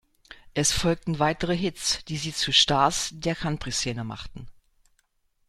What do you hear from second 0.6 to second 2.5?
folgten weitere Hits, die sie